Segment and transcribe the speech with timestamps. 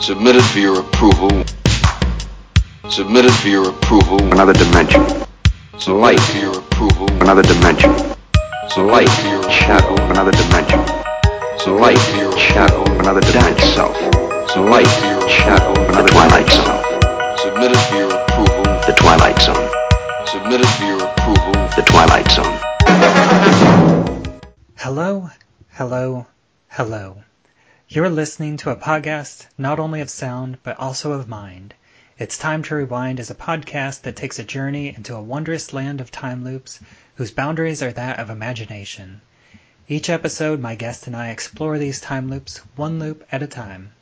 [0.00, 1.30] Submitted for your approval.
[2.88, 4.22] Submitted for your approval.
[4.32, 5.04] Another dimension.
[5.78, 6.20] Submitted light.
[6.20, 7.10] for your approval.
[7.20, 7.92] Another dimension.
[8.68, 9.08] Submitted Light.
[9.08, 9.94] for your Shadow.
[10.10, 10.80] Another dimension.
[11.58, 11.98] Submitted Light.
[11.98, 12.84] for your Shadow.
[13.00, 13.68] Another dimension.
[13.74, 13.96] Self.
[14.50, 14.86] Submitted Light.
[14.86, 15.72] for your Shadow.
[15.72, 16.02] approval.
[16.02, 17.38] The Twilight Zone.
[17.38, 18.64] Submitted for your approval.
[18.86, 19.70] The Twilight Zone.
[20.26, 21.52] Submitted for your approval.
[21.76, 22.58] The Twilight Zone.
[24.76, 25.28] Hello,
[25.70, 26.26] hello,
[26.68, 27.22] hello.
[27.90, 31.72] You're listening to a podcast not only of sound, but also of mind.
[32.18, 35.98] It's Time to Rewind is a podcast that takes a journey into a wondrous land
[36.02, 36.80] of time loops
[37.14, 39.22] whose boundaries are that of imagination.
[39.88, 43.92] Each episode, my guest and I explore these time loops one loop at a time.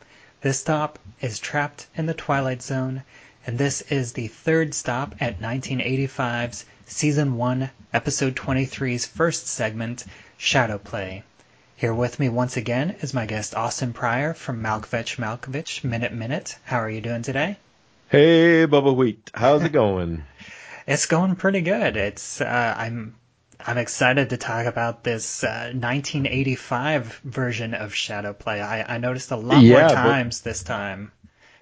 [0.40, 3.04] This stop is Trapped in the Twilight Zone,
[3.46, 10.04] and this is the third stop at 1985's Season 1, Episode 23's first segment,
[10.36, 11.22] Shadow Play.
[11.76, 16.56] Here with me once again is my guest Austin Pryor from Malkovich Malkovich Minute Minute.
[16.64, 17.58] How are you doing today?
[18.08, 20.24] Hey, Bubba Wheat, how's it going?
[20.88, 21.96] It's going pretty good.
[21.96, 23.16] It's uh, I'm
[23.58, 28.60] I'm excited to talk about this uh, 1985 version of Shadow Play.
[28.60, 31.10] I, I noticed a lot Yeah, more but- times this time,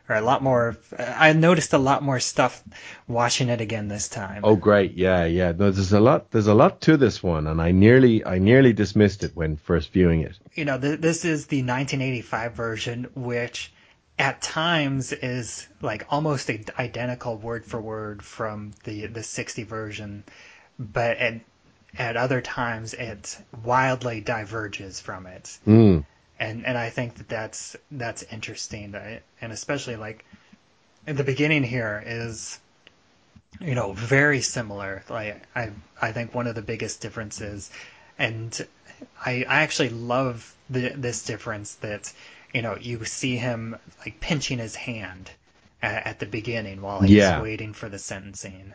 [0.09, 0.77] or a lot more.
[0.99, 2.63] I noticed a lot more stuff
[3.09, 4.43] watching it again this time.
[4.45, 5.53] oh, great, yeah, yeah.
[5.53, 6.31] No, there's a lot.
[6.31, 9.93] There's a lot to this one, and I nearly, I nearly dismissed it when first
[9.93, 10.39] viewing it.
[10.55, 13.73] you know, th- this is the 1985 version, which
[14.19, 20.23] at times is like almost identical word for word from the the 60 version,
[20.79, 21.41] but at
[21.99, 26.05] at other times it wildly diverges from it, Mm.
[26.39, 28.95] And and I think that that's that's interesting,
[29.41, 30.25] and especially like
[31.07, 32.59] in the beginning here is.
[33.61, 35.05] You know, very similar.
[35.09, 35.71] Like I,
[36.03, 37.71] I think one of the biggest differences,
[38.19, 38.67] and
[39.25, 42.13] I, I actually love the, this difference that
[42.53, 45.31] you know you see him like pinching his hand
[45.83, 47.41] at, at the beginning while he's Yeah.
[47.41, 48.75] waiting for the sentencing.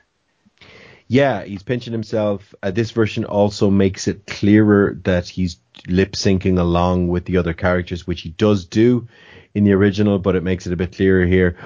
[1.12, 2.54] Yeah, he's pinching himself.
[2.62, 7.54] Uh, this version also makes it clearer that he's lip syncing along with the other
[7.54, 9.08] characters, which he does do
[9.56, 11.58] in the original, but it makes it a bit clearer here.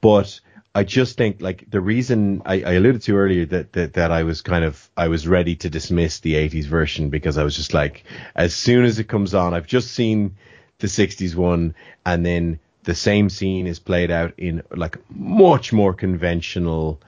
[0.00, 0.38] But
[0.76, 4.22] I just think like the reason I, I alluded to earlier that, that that I
[4.22, 7.74] was kind of I was ready to dismiss the 80s version because I was just
[7.74, 8.04] like
[8.36, 10.36] as soon as it comes on, I've just seen
[10.78, 11.74] the 60s one
[12.06, 17.00] and then the same scene is played out in like much more conventional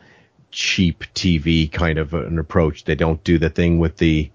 [0.51, 2.84] cheap TV kind of an approach.
[2.84, 4.31] They don't do the thing with the,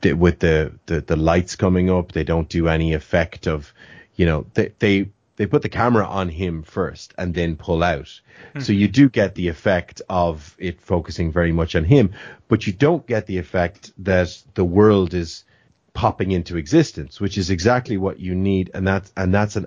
[0.00, 2.12] the with the, the the lights coming up.
[2.12, 3.72] They don't do any effect of,
[4.16, 8.20] you know, they they they put the camera on him first and then pull out.
[8.54, 8.72] So mm-hmm.
[8.72, 12.12] you do get the effect of it focusing very much on him,
[12.48, 15.44] but you don't get the effect that the world is
[15.92, 19.66] popping into existence, which is exactly what you need, and that's and that's an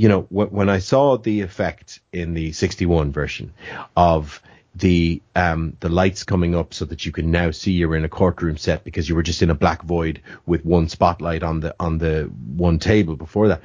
[0.00, 3.52] you know, when I saw the effect in the 61 version
[3.94, 4.42] of
[4.74, 8.08] the um, the lights coming up so that you can now see you're in a
[8.08, 11.74] courtroom set because you were just in a black void with one spotlight on the
[11.80, 13.62] on the one table before that.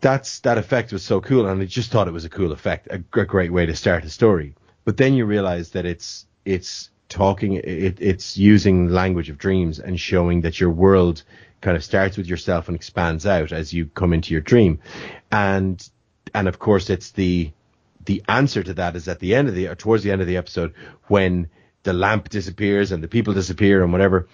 [0.00, 2.86] That's that effect was so cool, and I just thought it was a cool effect,
[2.90, 4.54] a, gr- great way to start a story.
[4.84, 9.98] But then you realize that it's it's talking, it, it's using language of dreams and
[9.98, 11.24] showing that your world
[11.60, 14.78] kind of starts with yourself and expands out as you come into your dream,
[15.32, 15.90] and
[16.34, 17.50] and of course it's the
[18.08, 20.26] the answer to that is at the end of the or towards the end of
[20.26, 20.72] the episode
[21.06, 21.48] when
[21.82, 24.26] the lamp disappears and the people disappear and whatever,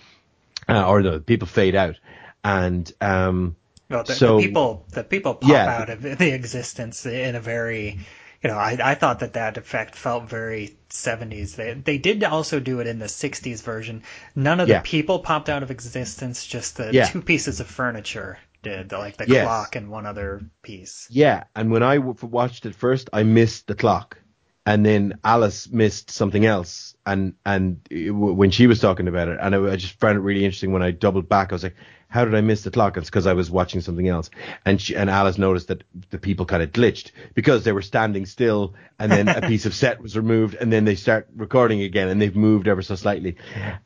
[0.69, 1.97] uh, or the people fade out,
[2.43, 3.57] and um,
[3.91, 5.67] Well, the, So- the people the people pop Yeah.
[5.81, 7.99] out of the existence in a very
[8.43, 11.57] you know, I, I thought that that effect felt very 70s.
[11.57, 14.03] They, they did also do it in the 60s version.
[14.37, 14.81] None of Yeah.
[14.81, 17.07] the people popped out of existence, just the Yeah.
[17.07, 19.47] two pieces of furniture did, like the Yes.
[19.47, 21.07] clock and one other piece.
[21.11, 24.19] Yeah, and when I w- watched it first, I missed the clock,
[24.67, 29.29] and then Alice missed something else, and and it, w- when she was talking about
[29.29, 31.53] it, and I, I just found it really interesting when I doubled back.
[31.53, 31.77] I was like,
[32.09, 34.31] "How did I miss the clock?" It's because I was watching something else,
[34.65, 38.27] and she, and Alice noticed that the people kind of glitched because they were standing
[38.27, 42.09] still, and then a piece of set was removed, and then they start recording again,
[42.09, 43.37] and they've moved ever so slightly,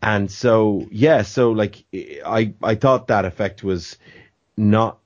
[0.02, 1.84] and so yeah, so like
[2.24, 3.96] I I thought that effect was
[4.58, 4.98] not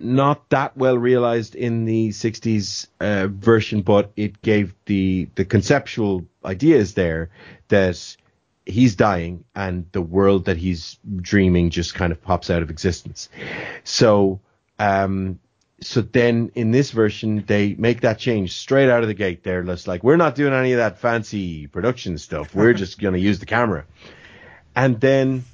[0.00, 6.24] not that well realized in the 60s uh, version, but it gave the the conceptual
[6.44, 7.30] ideas there
[7.68, 8.16] that
[8.64, 13.28] he's dying and the world that he's dreaming just kind of pops out of existence.
[13.84, 14.40] So,
[14.78, 15.38] um,
[15.80, 19.42] so then in this version they make that change straight out of the gate.
[19.42, 22.54] They're just like, we're not doing any of that fancy production stuff.
[22.54, 23.84] We're just going to use the camera,
[24.74, 25.44] and then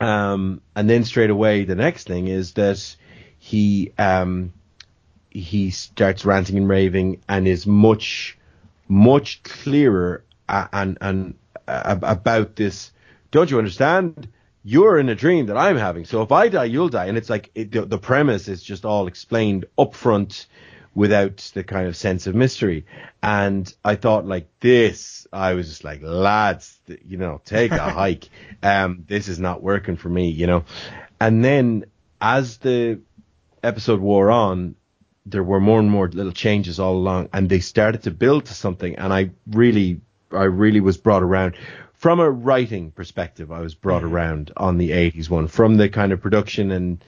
[0.00, 2.96] um, and then straight away, the next thing is that
[3.38, 4.52] he um,
[5.30, 8.38] he starts ranting and raving and is much
[8.88, 11.34] much clearer uh, and and
[11.66, 12.92] uh, about this.
[13.30, 14.28] Don't you understand?
[14.62, 16.04] You're in a dream that I'm having.
[16.04, 17.06] So if I die, you'll die.
[17.06, 20.46] And it's like it, the, the premise is just all explained up front
[20.96, 22.86] without the kind of sense of mystery.
[23.22, 28.30] And I thought like this, I was just like, lads, you know, take a hike.
[28.62, 30.64] Um, this is not working for me, you know.
[31.20, 31.84] And then
[32.18, 33.00] as the
[33.62, 34.74] episode wore on,
[35.26, 38.54] there were more and more little changes all along, and they started to build to
[38.54, 38.96] something.
[38.96, 40.00] And I really,
[40.30, 41.56] I really was brought around
[41.92, 43.52] from a writing perspective.
[43.52, 44.14] I was brought mm-hmm.
[44.14, 47.04] around on the '80s one from the kind of production and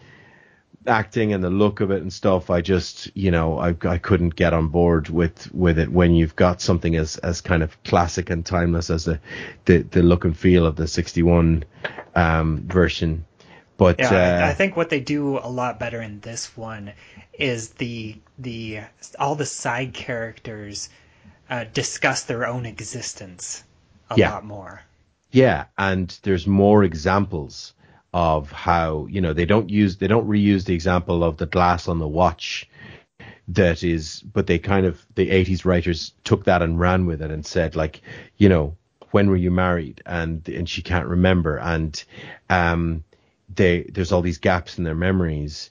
[0.89, 2.51] acting and the look of it and stuff.
[2.51, 6.37] I just, you know, I, I couldn't get on board with, with it when you've
[6.37, 9.21] got something as, as kind of classic and timeless as the,
[9.67, 11.65] the, the look and feel of the 61
[12.15, 13.25] um, version.
[13.77, 16.93] But yeah, uh, I, think what they do a lot better in this one
[17.33, 18.81] is the the
[19.21, 20.89] all the side characters
[21.49, 23.63] uh, discuss their own existence
[24.11, 24.33] a yeah.
[24.33, 24.83] lot more.
[25.31, 27.73] Yeah, and there's more examples
[28.15, 31.89] of how you know they don't use they don't reuse the example of the glass
[31.89, 32.69] on the watch
[33.49, 37.31] that is but they kind of the 80s writers took that and ran with it
[37.31, 38.01] and said like
[38.37, 38.77] you know
[39.11, 40.03] when were you married?
[40.07, 41.59] And and she can't remember.
[41.59, 42.03] And
[42.51, 43.05] um
[43.55, 45.71] they there's all these gaps in their memories,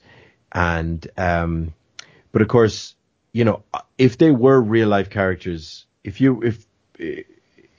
[0.52, 1.74] and um,
[2.32, 2.94] but of course,
[3.32, 3.62] you know,
[3.98, 6.66] if they were real life characters, if you if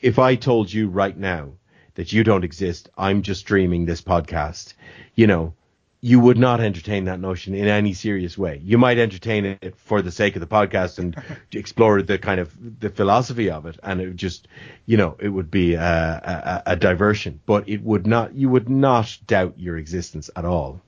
[0.02, 1.50] if I told you right now
[2.00, 4.74] that you don't exist, I'm just dreaming this podcast,
[5.16, 5.54] you know,
[6.00, 8.62] you would not entertain that notion in any serious way.
[8.64, 12.56] You might entertain it for the sake of the podcast and explore the kind of
[12.80, 14.48] the philosophy of it, and it would just,
[14.86, 17.42] you know, it would be a, a, a, diversion.
[17.46, 20.80] But it would not, you would not doubt your existence at all.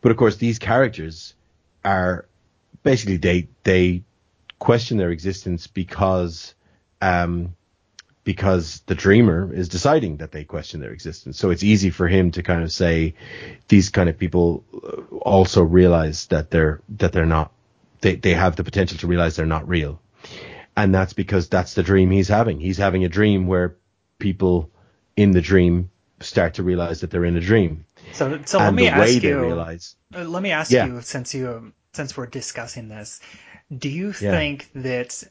[0.00, 1.32] But of course, these characters
[1.84, 2.26] are
[2.82, 4.02] basically they they
[4.58, 6.54] question their existence because
[7.00, 7.54] um,
[8.24, 11.38] because the dreamer is deciding that they question their existence.
[11.38, 13.14] So it's easy for him to kind of say
[13.68, 17.52] these kind of people uh, also realize that they're that they're not
[18.00, 20.00] they they have the potential to realize they're not real.
[20.76, 22.60] And that's because that's the dream he's having.
[22.60, 23.76] He's having a dream where
[24.18, 24.70] people
[25.16, 25.90] in the dream
[26.20, 27.86] start to realize that they're in a dream.
[28.12, 30.86] So so let me ask you realize, uh, let me ask yeah.
[30.86, 33.20] you since you since we're discussing this,
[33.76, 34.30] do you yeah.
[34.30, 35.24] think that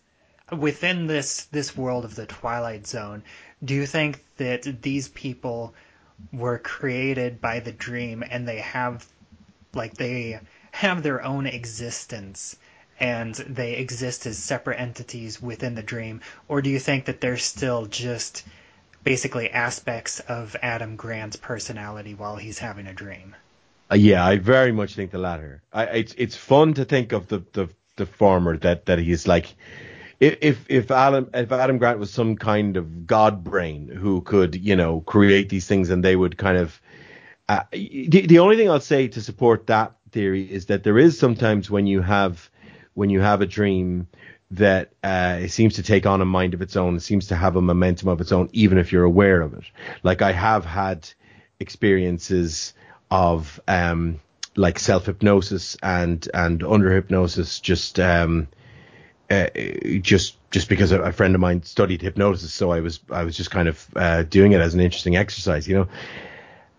[0.51, 3.23] within this this world of the Twilight Zone,
[3.63, 5.73] do you think that these people
[6.31, 9.05] were created by the dream and they have
[9.73, 10.39] like they
[10.71, 12.55] have their own existence
[12.99, 17.37] and they exist as separate entities within the dream or do you think that they're
[17.37, 18.43] still just
[19.03, 23.35] basically aspects of Adam Grant's personality while he's having a dream?
[23.91, 25.63] Uh, yeah, I very much think the latter.
[25.73, 29.55] I, it's it's fun to think of the, the the former that that he's like
[30.19, 34.75] if if Adam if Adam Grant was some kind of god brain who could you
[34.75, 36.81] know create these things and they would kind of
[37.47, 41.17] uh, the, the only thing I'll say to support that theory is that there is
[41.17, 42.49] sometimes when you have
[42.93, 44.07] when you have a dream
[44.51, 46.95] that uh, it seems to take on a mind of its own.
[46.95, 49.63] It seems to have a momentum of its own, even if you're aware of it.
[50.03, 51.07] Like I have had
[51.59, 52.73] experiences
[53.11, 54.19] of um,
[54.55, 58.47] like self hypnosis and and under hypnosis, just um,
[59.29, 59.47] uh,
[60.01, 63.51] just just because a, friend of mine studied hypnosis, so I was I was just
[63.51, 65.87] kind of uh, doing it as an interesting exercise, you know.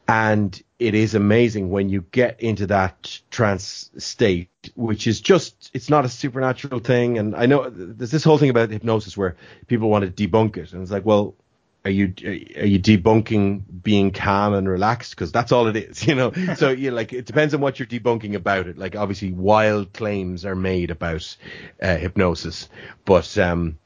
[0.08, 5.88] And it is amazing when you get into that trance state, which is just it's
[5.88, 7.18] not a supernatural thing.
[7.18, 9.36] And I know there's this whole thing about hypnosis where
[9.68, 11.36] people want to debunk it, and it's like, well,
[11.84, 15.10] are you are you debunking being calm and relaxed?
[15.10, 16.32] Because that's all it is you know?
[16.56, 18.76] So you like it depends on what you're debunking about it.
[18.76, 21.36] Like obviously wild claims are made about
[21.82, 22.68] uh, hypnosis
[23.04, 23.78] but um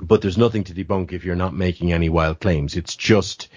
[0.00, 2.76] but there's nothing to debunk if you're not making any wild claims.
[2.76, 3.48] It's just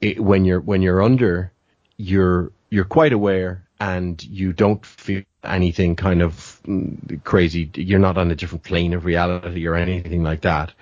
[0.00, 1.52] it, when you're when you're under
[1.96, 8.16] you're you're quite aware and you don't feel anything kind of mm, crazy you're not
[8.16, 10.72] on a different plane of reality or anything like that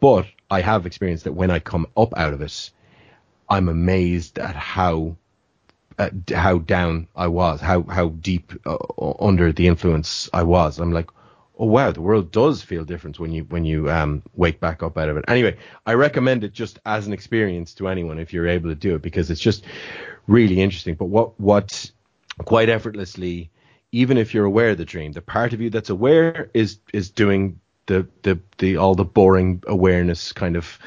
[0.00, 2.70] but I have experienced that when I come up out of it,
[3.48, 5.16] I'm amazed at how
[6.32, 8.78] how down I was, how how deep uh,
[9.20, 10.80] under the influence I was.
[10.80, 11.10] I'm like,
[11.58, 14.96] oh wow, the world does feel different when you when you um, wake back up
[14.96, 15.26] out of it.
[15.28, 18.94] Anyway, I recommend it just as an experience to anyone if you're able to do
[18.94, 19.64] it because it's just
[20.26, 20.94] really interesting.
[20.94, 21.90] But what what
[22.44, 23.50] quite effortlessly,
[23.92, 27.10] even if you're aware of the dream, the part of you that's aware is is
[27.10, 30.78] doing the the the all the boring awareness kind of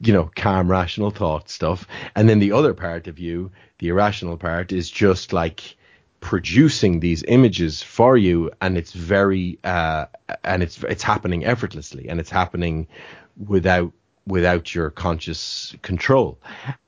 [0.00, 1.86] you know calm rational thought stuff.
[2.14, 5.76] And then the other part of you the irrational part is just like
[6.20, 10.06] producing these images for you and it's very uh,
[10.44, 12.86] and it's it's happening effortlessly and it's happening
[13.48, 13.92] without
[14.26, 16.38] without your conscious control.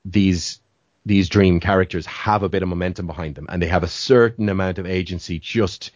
[0.05, 0.61] These
[1.05, 4.49] these dream characters have a bit of momentum behind them and they have a certain
[4.49, 5.91] amount of agency just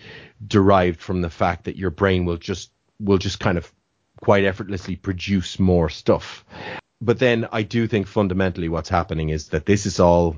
[0.45, 3.71] derived from the fact that your brain will just will just kind of
[4.21, 6.45] quite effortlessly produce more stuff
[7.01, 10.35] but then I do think fundamentally what's happening is that this is all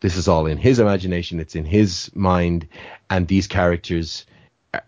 [0.00, 1.40] this is all in his imagination.
[1.40, 2.68] It's in his mind,
[3.10, 4.26] and these characters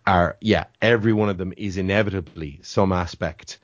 [0.06, 0.64] are yeah.
[0.80, 3.58] Every one of them is inevitably some aspect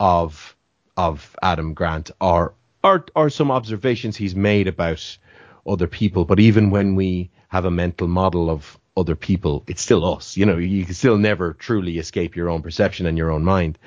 [0.00, 0.56] of
[0.96, 5.18] of Adam Grant or or or some observations he's made about
[5.66, 6.24] other people.
[6.24, 10.36] But even when we have a mental model of other people, it's still us.
[10.36, 13.78] You know, you can still never truly escape your own perception and your own mind.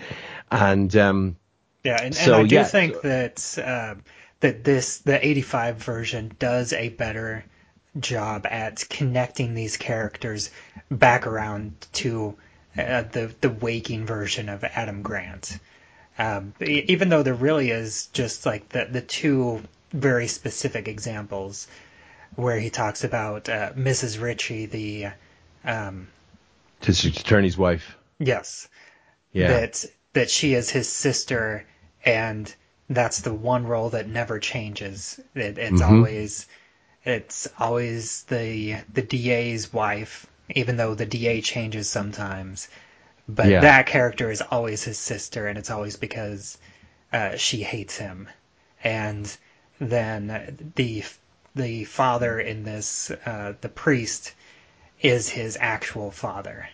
[0.52, 1.36] And um,
[1.84, 3.96] yeah, and, so, and I do yeah, think so- that uh,
[4.40, 7.46] that this the 85 version does a better
[8.00, 10.52] job at connecting these characters
[10.92, 12.36] back around to
[12.78, 15.60] uh, the the waking version of Adam Grant.
[16.18, 21.68] Um, even though there really is just like the the two very specific examples
[22.36, 24.22] where he talks about uh, Mrs.
[24.22, 25.08] Ritchie, the
[25.64, 26.08] um,
[26.82, 27.98] district attorney's wife.
[28.20, 28.68] yes,
[29.34, 29.48] Yeah.
[29.50, 31.66] that that she is his sister
[32.06, 32.54] and
[32.90, 35.90] that's the one role that never changes it, it's Mhm.
[35.98, 36.48] always
[37.04, 42.68] it's always the the DA's wife even though the DA changes sometimes
[43.27, 43.62] but Yeah.
[43.62, 46.58] that character is always his sister and it's always because
[47.13, 48.29] uh, she hates him
[48.84, 49.38] and
[49.79, 51.03] then the
[51.55, 54.34] the father in this uh, the priest
[55.01, 56.70] is his actual father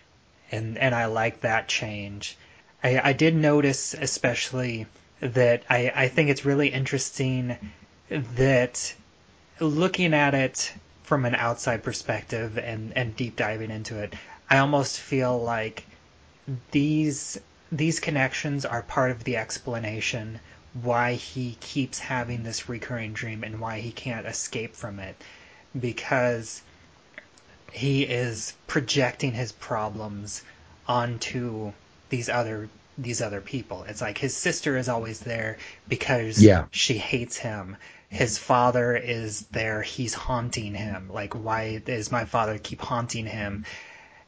[0.50, 2.36] and and I like that change.
[2.84, 4.86] I, I did notice especially
[5.20, 7.56] that I, I think it's really interesting
[8.10, 8.94] that
[9.60, 10.72] looking at it
[11.04, 14.14] from an outside perspective and, and deep diving into it,
[14.50, 15.84] I almost feel like
[16.70, 17.38] these
[17.70, 20.40] these connections are part of the explanation
[20.82, 25.16] why he keeps having this recurring dream and why he can't escape from it
[25.78, 26.62] because
[27.72, 30.42] he is projecting his problems
[30.86, 31.72] onto
[32.10, 32.68] these other
[32.98, 33.84] these other people.
[33.88, 35.56] It's like his sister is always there
[35.88, 36.66] because Yeah.
[36.70, 37.76] she hates him.
[38.10, 41.08] His father is there, he's haunting him.
[41.10, 43.64] Like why does my father keep haunting him?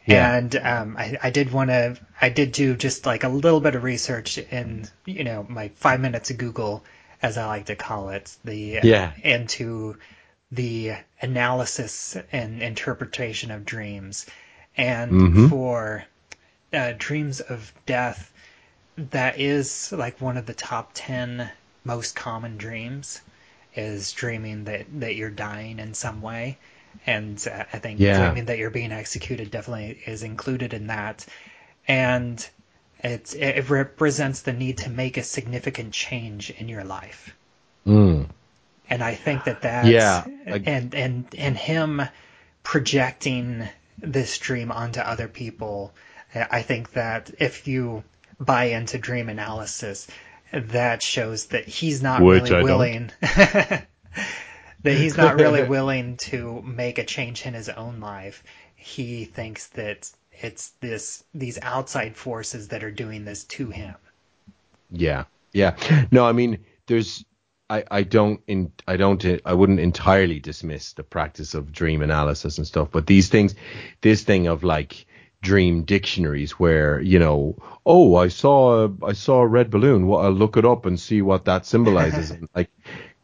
[0.07, 0.37] Yeah.
[0.37, 3.75] And um, I, I did want to, I did do just like a little bit
[3.75, 6.85] of research in, you know, my five minutes of Google,
[7.23, 9.13] as I like to call it, the Yeah.
[9.23, 9.97] into
[10.53, 10.93] the
[11.23, 14.27] analysis and interpretation of dreams.
[14.77, 15.49] And Mhm.
[15.49, 16.05] for
[16.73, 18.33] uh, dreams of death,
[18.97, 21.51] that is like one of the top 10
[21.85, 23.21] most common dreams
[23.75, 26.59] is dreaming that, that you're dying in some way.
[27.07, 28.27] And uh, I think Yeah.
[28.27, 31.25] dreaming that you're being executed definitely is included in that.
[31.87, 32.47] And
[33.03, 37.35] it's, it represents the need to make a significant change in your life
[37.87, 38.27] Mm.
[38.89, 42.01] and I think that that's Yeah, I- and and and him
[42.63, 45.93] projecting this dream onto other people.
[46.35, 48.03] I think that if you
[48.41, 50.07] buy into dream analysis,
[50.53, 52.65] that shows that he's not Which really I don't.
[52.65, 53.11] willing.
[54.85, 58.45] that he's not really willing to make a change in his own life.
[58.77, 63.95] He thinks that it's this these outside forces that are doing this to him.
[64.91, 65.77] Yeah, yeah.
[66.11, 67.25] No, I mean, there's,
[67.71, 72.59] I, I don't, in, I don't, I wouldn't entirely dismiss the practice of dream analysis
[72.59, 73.55] and stuff, but these things,
[74.03, 75.07] this thing of like
[75.41, 80.07] dream dictionaries where you know, oh, I saw, a, I saw a red balloon.
[80.07, 82.33] Well, I'll look it up and see what that symbolizes.
[82.55, 82.71] Like,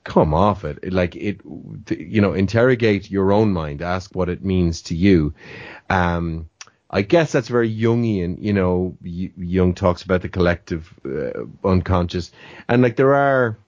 [0.05, 0.93] come off it.
[0.93, 1.41] Like it,
[1.91, 3.83] you know, interrogate your own mind.
[3.83, 5.35] Ask what it means to you.
[5.89, 6.49] Um,
[6.91, 8.43] I guess that's very Jungian.
[8.43, 12.33] You know, Jung talks about the collective uh, unconscious,
[12.69, 13.59] and like there are,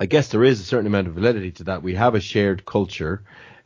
[0.00, 1.82] I guess there is a certain amount of validity to that.
[1.82, 3.22] We have a shared culture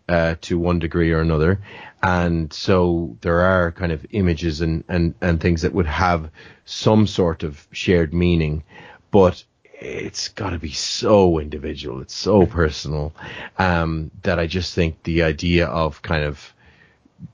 [0.09, 1.63] uh, to one degree or another,
[2.03, 6.31] and so there are kind of images and and and things that would have
[6.67, 8.63] some sort of shared meaning,
[9.11, 9.43] but
[9.83, 12.01] it's got to be so individual.
[12.01, 13.13] It's so personal
[13.59, 16.55] um, that I just think the idea of kind of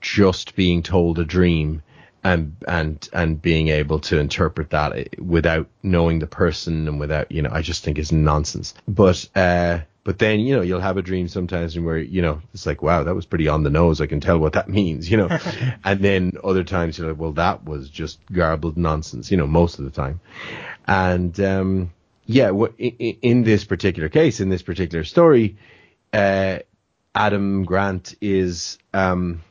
[0.01, 1.83] just being told a dream
[2.23, 7.31] and and and being able to interpret that eh, without knowing the person and without
[7.31, 8.73] you know I just think is nonsense.
[8.87, 12.65] But uh but then you know you'll have a dream sometimes where you know it's
[12.65, 15.17] like wow that was pretty on the nose I can tell what that means you
[15.17, 15.39] know
[15.85, 19.79] and then other times you're like well that was just garbled nonsense you know most
[19.79, 20.19] of the time
[20.87, 21.91] and um
[22.29, 25.57] yeah in this particular case in this particular story
[26.13, 26.59] uh
[27.15, 29.41] Adam Grant is um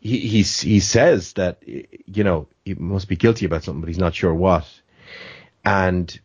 [0.00, 3.98] he he he says that you know he must be guilty about something, but he's
[3.98, 4.66] not sure what.
[5.64, 6.18] And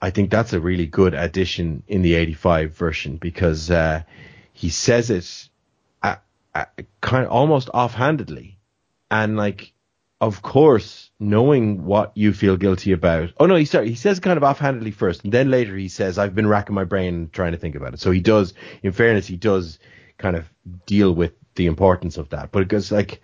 [0.00, 4.02] I think that's a really good addition in the '85 version because uh,
[4.52, 5.48] he says it
[6.02, 6.16] uh,
[6.54, 6.66] uh,
[7.00, 8.58] kind of almost offhandedly,
[9.10, 9.72] and like,
[10.20, 13.30] of course, knowing what you feel guilty about.
[13.38, 16.34] Oh no, he he says kind of offhandedly first, and then later he says, "I've
[16.34, 19.36] been racking my brain trying to think about it." So he does, in fairness, he
[19.36, 19.78] does
[20.18, 20.50] kind of
[20.86, 22.50] deal with the importance of that.
[22.50, 23.22] But because like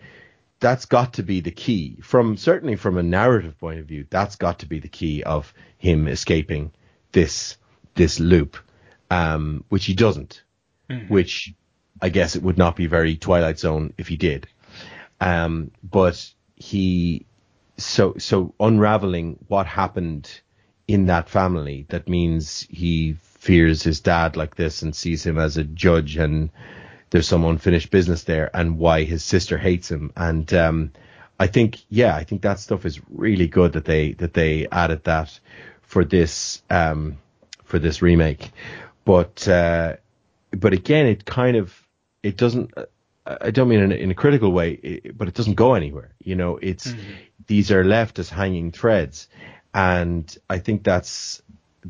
[0.60, 4.06] that's got to be the key from certainly from a narrative point of view.
[4.08, 6.72] That's got to be the key of him escaping
[7.12, 7.56] this
[7.94, 8.56] this loop,
[9.10, 10.42] um, which he doesn't.
[10.90, 11.10] Mhm.
[11.10, 11.52] Which
[12.00, 14.46] I guess it would not be very Twilight Zone if he did.
[15.20, 17.26] Um, but he
[17.78, 20.40] so so unraveling what happened
[20.86, 25.56] in that family that means he fears his dad like this and sees him as
[25.56, 26.50] a judge and
[27.10, 30.12] there's some unfinished business there and why his sister hates him.
[30.16, 30.92] And um
[31.40, 35.04] I think yeah I think that stuff is really good that they that they added
[35.04, 35.38] that
[35.82, 37.18] for this um
[37.64, 38.50] for this remake.
[39.04, 39.96] But uh
[40.50, 41.74] but again it kind of
[42.22, 42.72] it doesn't
[43.24, 46.34] I don't mean in a, in a critical way but it doesn't go anywhere you
[46.34, 46.58] know?
[46.60, 46.92] It's
[47.48, 49.28] these are left as hanging threads.
[49.74, 51.42] And I think that's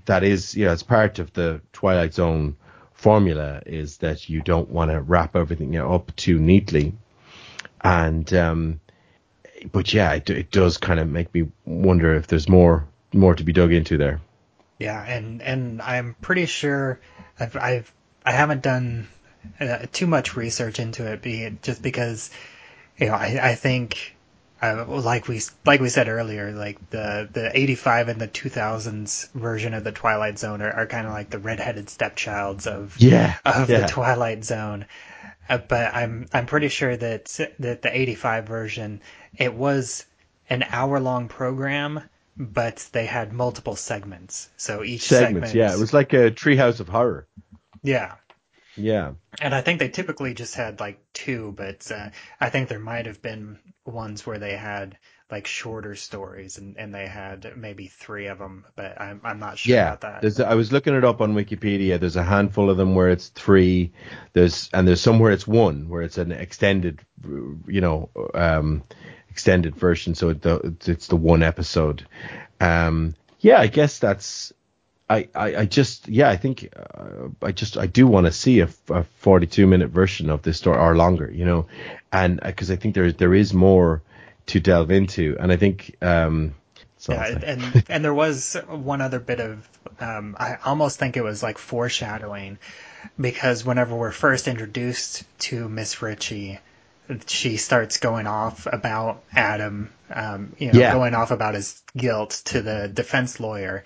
[0.07, 2.57] that is you know it's part of the Twilight Zone
[2.93, 6.95] formula is that you don't want to wrap everything up too neatly.
[7.83, 8.81] And um
[9.73, 13.45] but yeah it, it does kind of make me wonder if there's more more to
[13.45, 14.21] be dug into there.
[14.79, 17.01] Yeah, and and I'm pretty sure
[17.39, 17.93] I've I've
[18.25, 19.09] I haven't done
[19.61, 22.31] uh, too much research into it, be just because
[22.97, 24.17] you know I I think
[24.61, 29.75] uh, like we like we said earlier, like the the 85 and the 2000s version
[29.75, 33.71] of the Twilight Zone are, are kind of like the redheaded stepchilds of yeah of
[33.71, 33.81] yeah.
[33.81, 34.87] the Twilight Zone.
[35.49, 37.27] Uh, but I'm I'm pretty sure that
[37.59, 39.01] that the 85 version
[39.37, 40.05] it was
[40.51, 42.03] an hour long program,
[42.37, 44.49] but they had multiple segments.
[44.57, 47.29] So each segments segment, yeah it was like a treehouse of horror
[47.83, 48.15] yeah.
[48.79, 49.13] Yeah.
[49.41, 52.11] And I think they typically just had like two, but uh,
[52.41, 54.99] I think there might have been ones where they had
[55.31, 59.59] like shorter stories and, and they had maybe three of them, but I'm, I'm not
[59.59, 59.89] sure yeah.
[59.89, 60.21] about that.
[60.23, 62.01] there's I was looking it up on Wikipedia.
[62.01, 63.93] There's a handful of them where it's three.
[64.33, 67.01] There's and there's somewhere it's one where it's an extended
[67.67, 68.85] you know um
[69.29, 70.15] extended version.
[70.15, 70.45] So it,
[70.89, 72.07] it's the one episode.
[72.61, 74.53] Um yeah I guess that's
[75.11, 78.61] I, I, I just yeah I think uh, I just I do want to see
[78.61, 81.67] a, a 42 minute version of this story or longer you know
[82.13, 84.03] and because I think there there is more
[84.47, 86.55] to delve into and I think um
[87.07, 89.69] Yeah, and and there was one other bit of
[90.01, 92.59] um, I almost think it was like foreshadowing
[93.21, 96.59] because whenever we're first introduced to Miss Ritchie,
[97.27, 100.93] she starts going off about Adam, um, you know, Yeah.
[100.93, 103.85] going off about his guilt to the defense lawyer.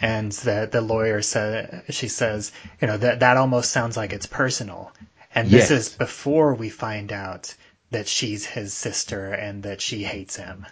[0.00, 4.26] And the the lawyer said she says, you know, that that almost sounds like it's
[4.26, 4.92] personal.
[5.34, 5.70] And this Yes.
[5.70, 7.54] is before we find out
[7.90, 10.66] that she's his sister and that she hates him.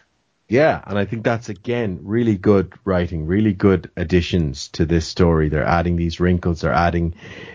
[0.49, 5.49] Yeah, and I think that's again really good writing, really good additions to this story.
[5.49, 7.15] They're adding these wrinkles, they're adding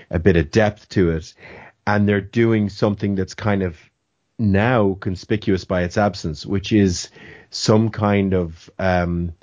[0.09, 1.33] a bit of depth to it,
[1.85, 3.77] and they're doing something that's kind of
[4.39, 7.09] now conspicuous by its absence, which is
[7.51, 9.33] some kind of um,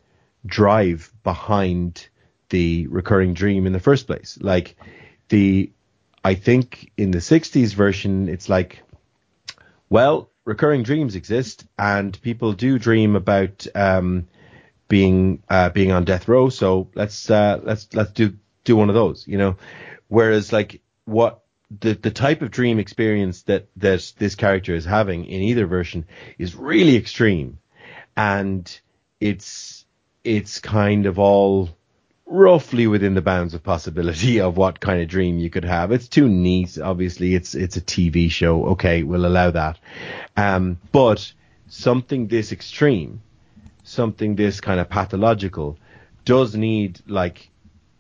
[0.46, 2.08] drive behind
[2.54, 4.38] the recurring dream in the first place.
[4.40, 4.76] Like
[5.28, 5.72] the,
[6.22, 8.80] I think in the '60s version, it's like
[9.90, 14.28] well, recurring dreams exist, and people do dream about um,
[14.86, 16.48] being uh, being on death row.
[16.48, 19.56] So let's uh, let's let's do do one of those, you know.
[20.06, 21.42] Whereas like what
[21.80, 26.06] the the type of dream experience that that this character is having in either version
[26.38, 27.58] is really extreme,
[28.16, 28.80] and
[29.20, 29.84] it's
[30.22, 31.68] it's kind of all
[32.26, 35.92] roughly within the bounds of possibility of what kind of dream you could have.
[35.92, 37.34] It's too neat, obviously.
[37.34, 38.66] It's it's a TV show.
[38.68, 39.78] Okay, we'll allow that.
[40.37, 41.32] Um, but
[41.68, 43.22] something this extreme,
[43.82, 45.78] something this kind of pathological,
[46.24, 47.50] does need like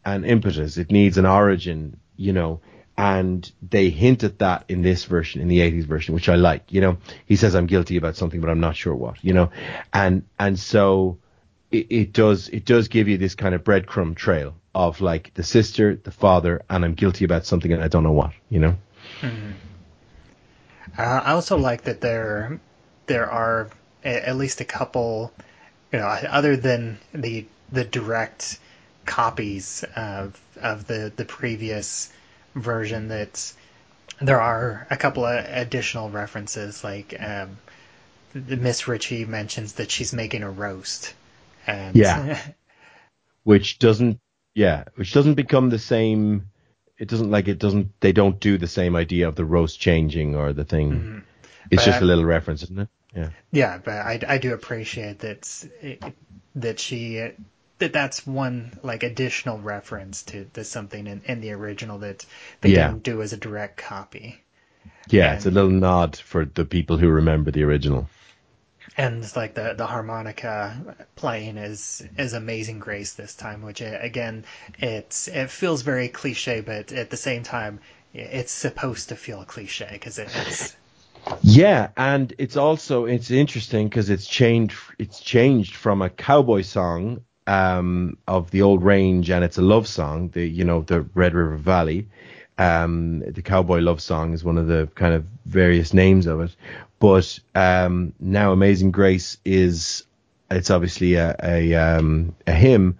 [0.04, 0.76] an impetus.
[0.76, 2.60] It needs an origin, you know.
[2.96, 6.72] And they hint at that in this version, in the 80s version, which I like.
[6.72, 9.22] You know, he says I'm guilty about something, but I'm not sure what.
[9.24, 9.50] You know,
[9.92, 11.18] and and so
[11.74, 15.42] it, it does it does give you this kind of breadcrumb trail of like the
[15.42, 18.76] sister, the father, and I'm guilty about something and I don't know what, you know.
[20.96, 22.60] Uh, I also like that there
[23.06, 23.68] there are
[24.04, 25.32] a, at least a couple,
[25.92, 28.58] you know, other than the the direct
[29.04, 32.12] copies of of the the previous
[32.54, 33.08] version.
[33.08, 33.52] That
[34.20, 37.58] there are a couple of additional references, like um,
[38.34, 41.14] Miss Ritchie mentions that she's making a roast.
[41.66, 42.38] And Yeah.
[43.44, 44.20] which doesn't
[44.54, 46.50] yeah which doesn't become the same
[46.98, 50.34] it doesn't like it doesn't they don't do the same idea of the roast changing
[50.34, 51.18] or the thing it's Mm-hmm.
[51.70, 55.18] But just I- a little reference isn't it yeah Yeah, but I, I do appreciate
[55.20, 55.66] that
[56.56, 57.30] that she
[57.78, 62.24] that that's one like additional reference to, to something in, in the original that
[62.60, 62.88] they Yeah.
[62.88, 64.40] didn't do as a direct copy.
[65.10, 68.08] yeah it's a little nod for the people who remember the original
[68.96, 74.44] And like the the harmonica playing is is Amazing Grace this time, which uh, again
[74.78, 77.80] it's it feels very cliche, but at the same time
[78.14, 80.76] it's supposed to feel cliche because it's
[81.42, 87.20] yeah and it's also it's interesting because it's changed it's changed from a cowboy song
[87.46, 91.34] um of the old range and it's a love song the you know the red
[91.34, 92.08] river valley
[92.58, 96.54] um the cowboy love song is one of the kind of various names of it.
[96.98, 100.04] But um now amazing grace is
[100.50, 102.98] it's obviously a a, um, a hymn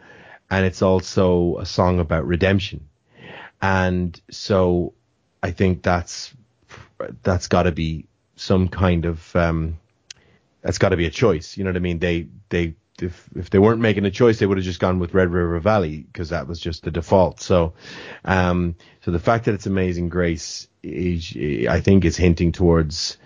[0.50, 2.88] and it's also a song about redemption.
[3.62, 4.92] And so
[5.42, 6.34] i think that's
[7.22, 9.78] that's got to be some kind of um
[10.62, 11.98] that's got to be a choice you know what i mean?
[11.98, 15.14] They they if if they weren't making a choice they would have just gone with
[15.14, 17.72] red river valley because that was just the default so
[18.24, 21.36] um so the fact that it's amazing grace is
[21.68, 23.16] i think is hinting towards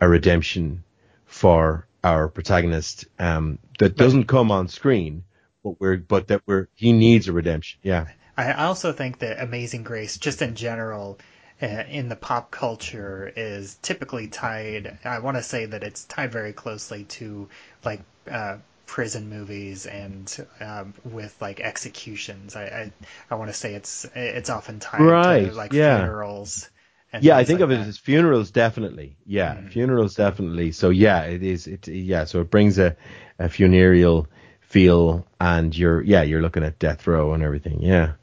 [0.00, 0.82] a redemption
[1.26, 5.24] for our protagonist um that doesn't come on screen
[5.62, 8.06] but we're but that we're he needs a redemption yeah
[8.38, 11.18] I also think that Amazing Grace, just in general,
[11.60, 14.96] uh, in the pop culture, is typically tied.
[15.04, 17.48] I want to say that it's tied very closely to
[17.84, 22.56] like uh, prison movies and um, with like executions.
[22.56, 22.92] I I,
[23.30, 25.98] I want to say it's it's often tied Right, to like yeah.
[25.98, 26.70] funerals.
[27.12, 29.16] And yeah, I think like of it as funerals, definitely.
[29.26, 30.72] Yeah, funerals, definitely.
[30.72, 31.66] So yeah, it is.
[31.66, 32.24] It yeah.
[32.24, 32.96] So it brings a,
[33.38, 34.28] a funereal
[34.60, 37.82] feel, and you're yeah, you're looking at death row and everything.
[37.82, 38.14] Yeah,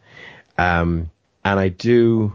[0.57, 1.11] um,
[1.45, 2.33] and I do.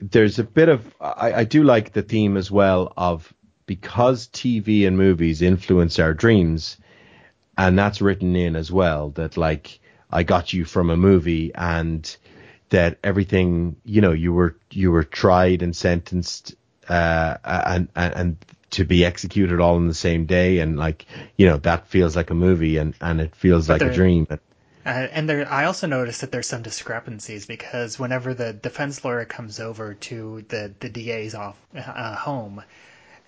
[0.00, 3.32] There's a bit of I, I do like the theme as well of
[3.66, 6.78] because TV and movies influence our dreams,
[7.58, 9.10] and that's written in as well.
[9.10, 12.16] That like I got you from a movie and
[12.70, 16.54] that everything you know you were you were tried and sentenced
[16.88, 18.36] uh and and, and
[18.70, 22.30] to be executed all in the same day and like you know that feels like
[22.30, 24.26] a movie and and it feels like a dream
[24.86, 29.24] Uh, and there, I also noticed that there's some discrepancies because whenever the defense lawyer
[29.26, 32.62] comes over to the the DA's off uh, home,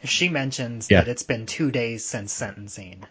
[0.05, 1.01] she mentions Yeah.
[1.01, 3.05] that it's been two days since sentencing,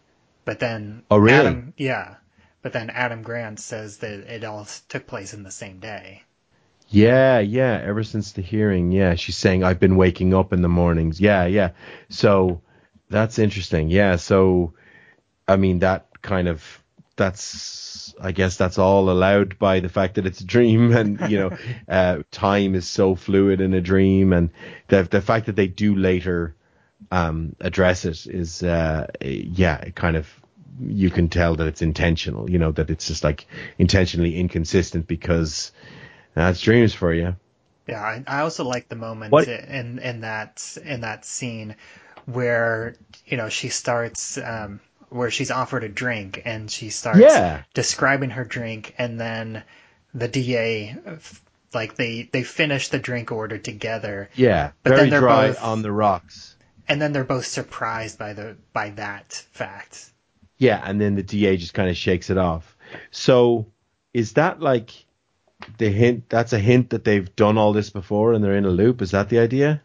[0.50, 1.38] but then Oh, really?
[1.48, 2.16] Adam, yeah,
[2.64, 6.24] but then Adam Grant says that it all took place in the same day.
[6.90, 7.80] yeah yeah.
[7.86, 9.14] Ever since the hearing yeah.
[9.14, 11.22] She's saying i've been waking up in the mornings.
[11.22, 11.72] Yeah yeah.
[12.10, 12.62] So
[13.10, 13.90] that's interesting.
[13.90, 14.74] Yeah so
[15.48, 16.64] i mean that kind of
[17.16, 21.38] that's i guess that's all allowed by the fact that it's a dream and you
[21.38, 21.52] know
[21.88, 24.50] uh time is so fluid in a dream and
[24.88, 26.56] the the fact that they do later
[27.12, 30.28] um address it is uh yeah it kind of
[30.82, 33.46] you can tell that it's intentional you know that it's just like
[33.78, 35.72] intentionally inconsistent because
[36.36, 37.36] that's dreams for you.
[37.88, 41.76] Yeah, I, I also like the moment What- in in that in that scene
[42.26, 47.64] where you know she starts um, where she's offered a drink and she starts Yeah.
[47.74, 49.64] describing her drink and then
[50.14, 50.96] the DA
[51.74, 54.30] like they they finish the drink order together.
[54.36, 56.56] Yeah But then they're dry both- on the rocks
[56.90, 60.12] and then they're both surprised by the by that fact.
[60.58, 62.76] Yeah, and then the DA just kind of shakes it off.
[63.12, 63.68] So
[64.14, 64.92] is that like
[65.78, 66.30] the hint?
[66.30, 69.02] That's a hint that they've done all this before and they're in a loop.
[69.02, 69.82] Is that the idea?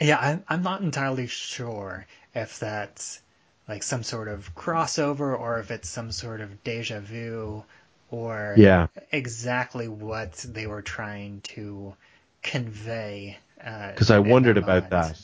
[0.00, 3.20] Yeah, I'm I'm not entirely sure if that's
[3.68, 7.64] like some sort of crossover or if it's some sort of deja vu
[8.10, 8.86] or Yeah.
[9.10, 11.94] exactly what they were trying to
[12.42, 13.38] convey.
[13.62, 15.20] Uh, because I wondered about that.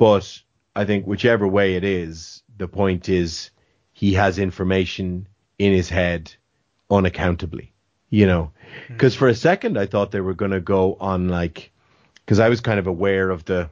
[0.00, 0.40] But
[0.74, 3.50] I think whichever way it is, the point is
[3.92, 6.34] he has information in his head
[6.90, 7.74] unaccountably.
[8.08, 8.52] You know,
[8.86, 8.94] hmm.
[8.94, 11.70] because for a second I thought they were going to go on like,
[12.14, 13.68] because I was kind of aware of the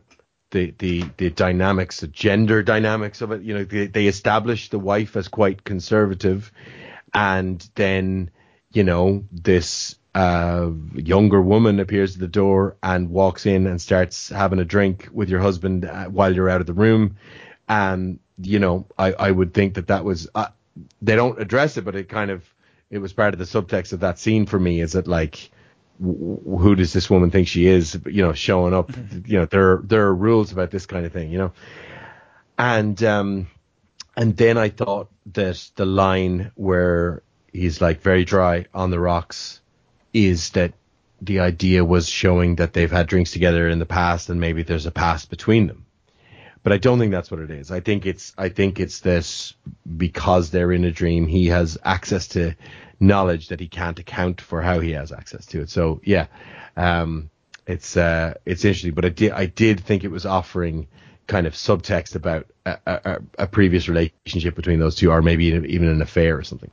[0.50, 3.40] the the the dynamics, the gender dynamics of it.
[3.40, 6.52] You know, they, they established the wife as quite conservative,
[7.14, 8.30] and then
[8.70, 14.28] you know this uh, younger woman appears at the door and walks in and starts
[14.28, 17.16] having a drink with your husband uh, while you're out of the room,
[17.68, 20.48] and you know I I would think that that was uh,
[21.00, 22.52] they don't address it, but it kind of
[22.90, 24.80] it was part of the subtext of that scene for me.
[24.80, 25.52] Is that like
[26.00, 27.96] w- who does this woman think she is?
[28.04, 28.90] You know, showing up.
[29.24, 31.30] You know, there are, there are rules about this kind of thing.
[31.30, 31.52] You know,
[32.58, 33.46] and um,
[34.16, 39.60] and then I thought that the line where he's like very dry on the rocks
[40.12, 40.72] is that
[41.20, 44.86] the idea was showing that they've had drinks together in the past and maybe there's
[44.86, 45.84] a past between them.
[46.62, 47.70] But I don't think that's what it is.
[47.70, 49.54] I think it's I think it's this
[49.96, 52.54] because they're in a dream, he has access to
[53.00, 55.70] knowledge that he can't account for how he has access to it.
[55.70, 56.26] So yeah,
[56.76, 57.30] um,
[57.66, 58.94] it's uh, it's interesting.
[58.94, 60.88] But I did I did think it was offering
[61.26, 65.88] kind of subtext about a, a, a previous relationship between those two, or maybe even
[65.88, 66.70] an affair or something.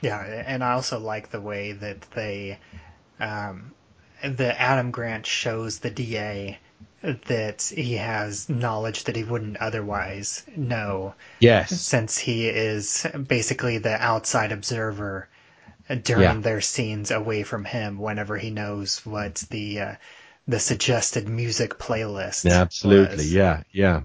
[0.00, 2.58] Yeah, and I also like the way that they,
[3.20, 3.72] um,
[4.22, 6.58] the Adam Grant shows the DA
[7.02, 11.14] that he has knowledge that he wouldn't otherwise know.
[11.38, 11.80] Yes.
[11.80, 15.28] Since he is basically the outside observer
[16.02, 16.40] during yeah.
[16.40, 19.94] their scenes away from him whenever he knows what the uh,
[20.46, 22.50] the suggested music playlist.
[22.50, 23.16] Absolutely.
[23.16, 23.32] Was.
[23.32, 23.62] Yeah.
[23.72, 24.02] Yeah.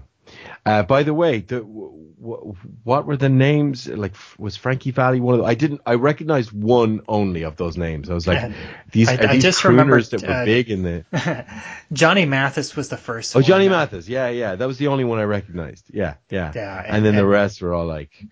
[0.66, 3.86] Uh, by the way, the, w- what were the names?
[3.86, 5.46] Like, was Frankie Valli one of them?
[5.48, 5.82] I didn't.
[5.84, 8.08] I recognized one only of those names.
[8.08, 8.52] I was like,
[8.92, 11.44] these I, are these just crooners that were uh, big in the.
[11.92, 13.36] Johnny Mathis was the first.
[13.36, 13.44] Oh, one.
[13.44, 14.08] Johnny Mathis.
[14.08, 14.54] Yeah, yeah.
[14.54, 15.86] That was the only one I recognized.
[15.90, 16.52] Yeah, yeah.
[16.54, 16.78] Yeah.
[16.78, 18.24] And, and then and, the rest were all like,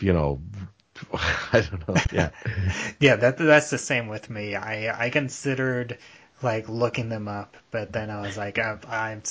[0.00, 0.40] you know,
[1.12, 1.96] I don't know.
[2.12, 2.30] Yeah.
[2.98, 4.54] yeah, that that's the same with me.
[4.54, 5.98] I I considered
[6.42, 9.22] like looking them up, but then I was like, I, I'm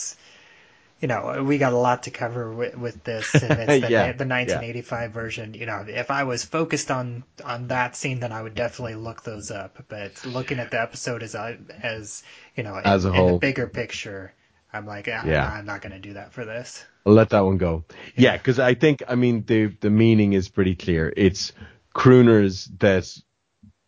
[1.04, 4.14] you know, we got a lot to cover with, with this, and it's the, yeah,
[4.14, 5.08] the 1985 yeah.
[5.14, 5.54] version.
[5.54, 9.22] You know, if I was focused on on that scene, then I would definitely look
[9.22, 9.84] those up.
[9.90, 12.24] But looking at the episode as as
[12.56, 14.34] you know, as in, a whole, in the bigger picture,
[14.72, 16.86] I'm like, ah, yeah, I'm not going to do that for this.
[17.06, 17.84] I'll let that one go.
[18.16, 21.12] Yeah, because I think, I mean, the the meaning is pretty clear.
[21.18, 21.52] It's
[21.94, 23.14] crooners that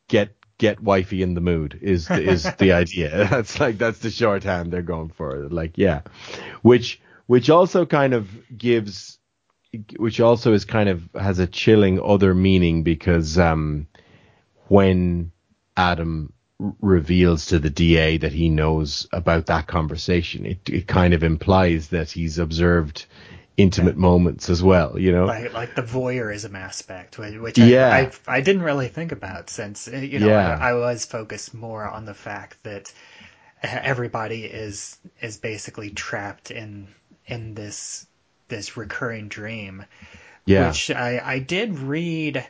[0.09, 3.25] get get wifey in the mood is is the idea.
[3.31, 5.47] That's like that's the shorthand they're going for.
[5.47, 6.01] Like yeah,
[6.61, 9.19] which which also kind of gives,
[9.97, 13.87] which also is kind of has a chilling other meaning because um,
[14.67, 15.31] when
[15.75, 16.31] Adam
[16.81, 21.89] reveals to the DA that he knows about that conversation, it it kind of implies
[21.89, 23.05] that he's observed
[23.57, 27.89] intimate moments as well, you know, like, like the voyeurism aspect, which I, yeah.
[28.27, 30.57] I, I didn't really think about since you know yeah.
[30.59, 32.91] I, I was focused more on the fact that
[33.63, 36.87] everybody is is basically trapped in
[37.27, 38.07] in this
[38.47, 39.85] this recurring dream.
[40.45, 40.67] Yeah.
[40.67, 42.47] Which I, I did read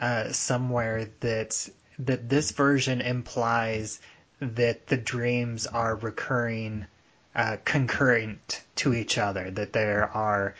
[0.00, 4.00] uh, somewhere that that this version implies
[4.40, 6.86] that the dreams are recurring
[7.34, 10.54] uh, concurrent to each other, that there are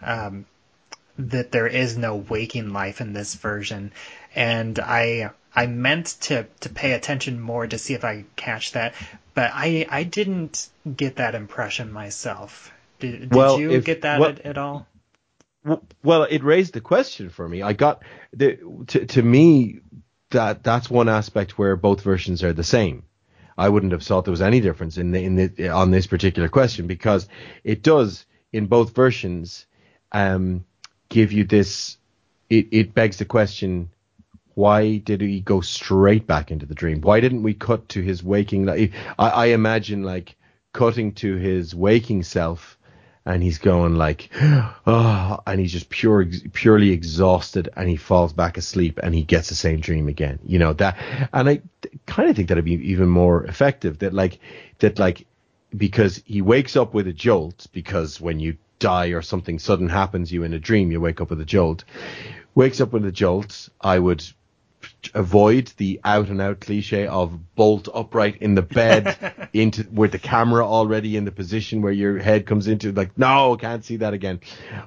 [0.00, 0.46] um,
[1.18, 3.92] that there is no waking life in this version,
[4.34, 8.94] and I I meant to to pay attention more to see if I catch that,
[9.34, 12.72] but I I didn't get that impression myself.
[13.02, 14.86] Did, did well, you if, get that well, at, at, all?
[16.04, 17.60] Well, it raised the question for me.
[17.60, 19.80] I got the to to me
[20.30, 23.02] that that's one aspect where both versions are the same.
[23.58, 26.48] I wouldn't have thought there was any difference in the, in the, on this particular
[26.48, 27.28] question because
[27.64, 29.66] it does in both versions
[30.12, 30.64] um,
[31.08, 31.96] give you this.
[32.48, 33.90] It, it begs the question:
[34.54, 37.00] Why did he go straight back into the dream?
[37.00, 38.92] Why didn't we cut to his waking life?
[39.18, 40.36] I, I imagine like
[40.72, 42.78] cutting to his waking self
[43.24, 44.30] and he's going like,
[44.86, 49.48] oh, and he's just pure, purely exhausted, and he falls back asleep, and he gets
[49.48, 50.38] the same dream again.
[50.44, 50.96] You know that,
[51.32, 51.62] and I
[52.06, 54.00] kind of think that'd be even more effective.
[54.00, 54.40] That like,
[54.80, 55.26] that like,
[55.76, 60.32] because he wakes up with a jolt, because when you die or something sudden happens
[60.32, 61.84] you in a dream, you wake up with a jolt.
[62.54, 63.68] Wakes up with a jolt.
[63.80, 64.24] I would
[65.14, 70.18] avoid the out and out cliche of bolt upright in the bed into with the
[70.18, 74.14] camera already in the position where your head comes into like no can't see that
[74.14, 74.40] again.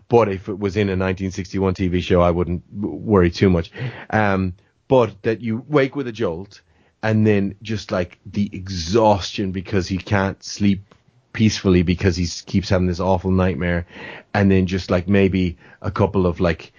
[0.08, 3.71] But if it was in a 1961 tv show i wouldn't worry too much.
[4.10, 4.54] Um,
[4.88, 6.62] but that you wake with a jolt
[7.01, 10.93] and then just like the exhaustion because he can't sleep
[11.34, 13.86] peacefully because he keeps having this awful nightmare.
[14.34, 16.73] And then just like maybe a couple of like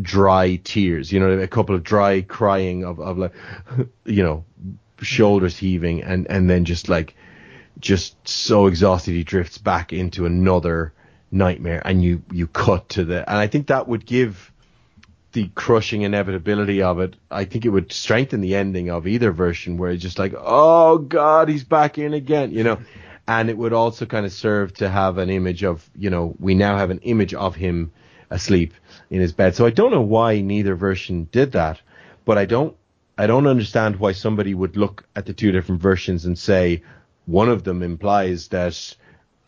[0.00, 3.32] dry tears, you know, a couple of dry crying of, of like,
[4.04, 4.44] you know,
[5.00, 5.66] shoulders mm-hmm.
[5.66, 7.14] heaving and, and then just like,
[7.78, 10.92] just so exhausted he drifts back into another
[11.30, 14.52] nightmare and you, you cut to the, and I think that would give
[15.32, 17.14] the crushing inevitability of it.
[17.30, 20.98] I think it would strengthen the ending of either version where it's just like, oh
[20.98, 22.78] God, he's back in again, you know,
[23.28, 26.54] and it would also kind of serve to have an image of, you know, we
[26.54, 27.92] now have an image of him
[28.30, 28.74] asleep
[29.10, 29.54] in his bed.
[29.54, 31.80] So I don't know why neither version did that,
[32.24, 32.76] but I don't
[33.18, 36.82] I don't understand why somebody would look at the two different versions and say
[37.26, 38.96] one of them implies that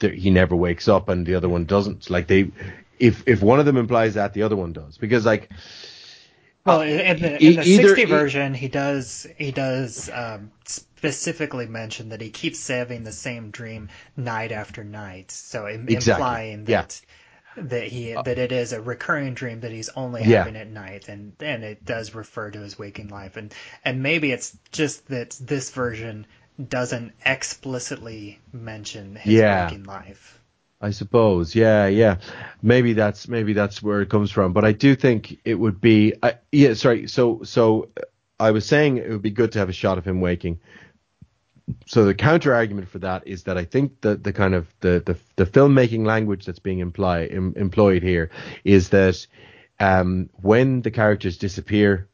[0.00, 2.10] he never wakes up and the other one doesn't.
[2.10, 2.50] Like they,
[2.98, 5.50] if if one of them implies that, the other one does because like.
[6.64, 11.66] Well, in the, in the either- 60 e- version, he does he does um, specifically
[11.66, 16.12] mention that he keeps having the same dream night after night, so im- Exactly,
[16.52, 16.86] implying yeah.
[17.56, 20.38] That he that it is a recurring dream that he's only Yeah.
[20.38, 23.52] having at night, and and it does refer to his waking life, and
[23.84, 26.26] and maybe it's just that this version
[26.68, 29.64] doesn't explicitly mention his Yeah.
[29.64, 30.40] waking life.
[30.80, 32.16] I suppose, yeah, yeah.
[32.60, 34.52] Maybe that's maybe that's where it comes from.
[34.52, 36.74] But I do think it would be, I, yeah.
[36.74, 37.06] Sorry.
[37.06, 38.02] So so uh,
[38.40, 40.58] I was saying it would be good to have a shot of him waking.
[41.86, 45.02] So the counter argument for that is that I think that the kind of the
[45.04, 48.30] the, the filmmaking language that's being imply, em, employed here
[48.64, 49.26] is that
[49.80, 52.08] um, when the characters disappear,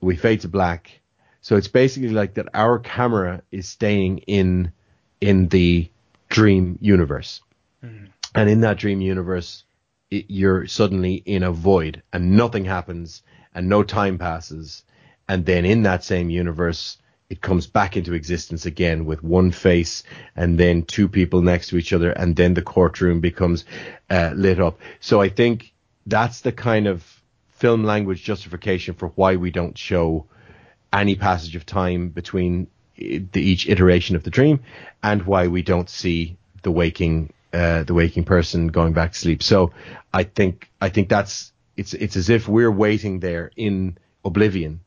[0.00, 1.00] we fade to black.
[1.40, 4.72] So it's basically like that our camera is staying in
[5.20, 5.90] in the
[6.28, 7.40] dream universe.
[8.34, 9.64] And in that dream universe,
[10.10, 13.22] it, you're suddenly in a void and nothing happens
[13.54, 14.82] and no time passes.
[15.28, 20.04] And then in that same universe, it comes back into existence again with one face
[20.36, 22.10] and then two people next to each other.
[22.10, 23.64] And then the courtroom becomes
[24.08, 24.78] uh, lit up.
[25.00, 25.72] So I think
[26.06, 27.04] that's the kind of
[27.48, 30.26] film language justification for why we don't show
[30.92, 34.60] any passage of time between the, each iteration of the dream
[35.02, 39.42] and why we don't see the waking uh, the waking person going back to sleep.
[39.42, 39.72] So
[40.12, 44.80] I think I think that's it's it's as if we're waiting there in oblivion,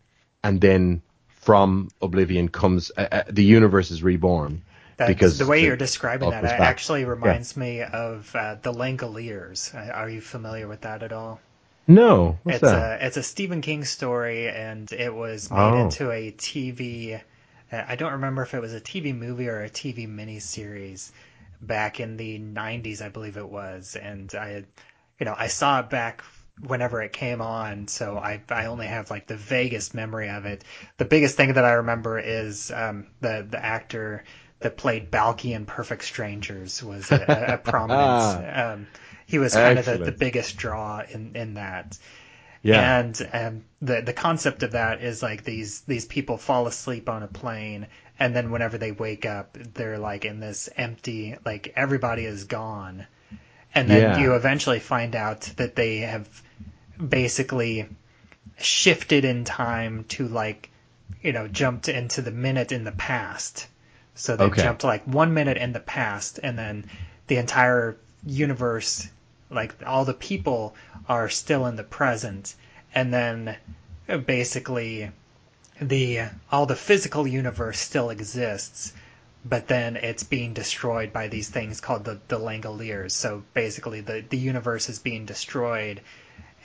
[0.44, 1.02] and then
[1.40, 4.62] from oblivion comes uh, uh, the universe is reborn.
[4.98, 6.70] That's, because the way the- you're describing that comes it back.
[6.70, 9.74] actually reminds me of uh, the Langoliers.
[9.74, 11.40] Uh, Are you familiar with that at all?
[11.88, 13.02] No, what's it's that?
[13.02, 15.84] a it's a Stephen King story, and it was made Oh.
[15.86, 17.16] into a TV.
[17.72, 21.12] uh, I don't remember if it was a TV movie or a TV miniseries
[21.62, 23.96] back in the '90s, I believe it was.
[23.96, 24.66] And I,
[25.20, 26.22] you know, I saw it back
[26.62, 30.64] whenever it came on, so I I only have like the vaguest memory of it.
[30.98, 34.24] The biggest thing that I remember is um, the the actor
[34.60, 38.38] that played Balki in Perfect Strangers was a, a, a prominent.
[38.38, 38.88] um,
[39.26, 41.98] he was kind of the, the biggest draw in in that.
[42.62, 47.08] yeah, And um, the the concept of that is like these these people fall asleep
[47.10, 47.88] on a plane,
[48.20, 53.08] and then whenever they wake up, they're like in this empty, like everybody is gone,
[53.76, 54.20] and then Yeah.
[54.20, 56.28] you eventually find out that they have
[57.08, 57.88] basically
[58.58, 60.70] shifted in time to like
[61.22, 63.68] you know jumped into the minute in the past.
[64.16, 64.64] So they Okay.
[64.64, 66.86] jumped like one minute in the past, and then
[67.28, 69.08] the entire universe,
[69.50, 70.76] like all the people,
[71.08, 72.56] are still in the present,
[72.94, 73.56] and then
[74.26, 75.12] basically
[75.80, 78.92] the all the physical universe still exists,
[79.46, 83.12] but then it's being destroyed by these things called the the Langoliers.
[83.14, 86.02] So basically, the the universe is being destroyed,